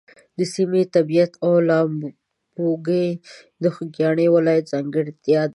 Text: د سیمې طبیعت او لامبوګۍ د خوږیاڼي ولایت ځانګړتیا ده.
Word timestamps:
د 0.37 0.39
سیمې 0.55 0.81
طبیعت 0.95 1.31
او 1.45 1.53
لامبوګۍ 1.69 3.09
د 3.61 3.63
خوږیاڼي 3.73 4.27
ولایت 4.35 4.65
ځانګړتیا 4.73 5.41
ده. 5.47 5.49